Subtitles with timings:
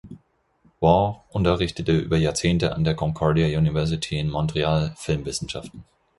[0.79, 5.83] Waugh unterrichtete über Jahrzehnte an der Concordia University in Montreal Filmwissenschaften.